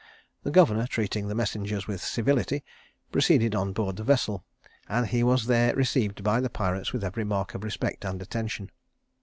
[0.41, 2.63] The governor treating the messengers with civility,
[3.11, 4.43] proceeded on board the vessel,
[4.89, 8.71] and he was there received by the pirates with every mark of respect and attention.